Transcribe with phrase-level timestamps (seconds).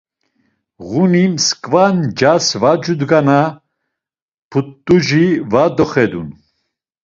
[0.89, 3.39] Ğuni msǩva ncas va cudgana
[4.49, 6.29] p̌ut̆uci va doxedun.